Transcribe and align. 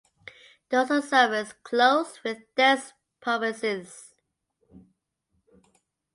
Dorsal 0.71 1.03
surface 1.03 1.53
clothed 1.61 2.21
with 2.23 2.39
dense 2.55 2.93
pubescence. 3.21 4.15